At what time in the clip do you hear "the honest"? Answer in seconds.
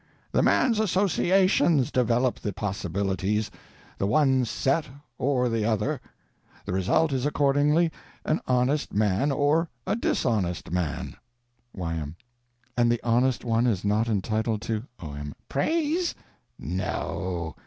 12.91-13.45